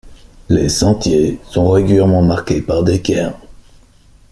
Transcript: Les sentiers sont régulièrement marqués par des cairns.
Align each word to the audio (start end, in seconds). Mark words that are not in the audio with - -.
Les 0.49 0.67
sentiers 0.67 1.39
sont 1.51 1.69
régulièrement 1.69 2.23
marqués 2.23 2.63
par 2.63 2.81
des 2.81 3.03
cairns. 3.03 3.37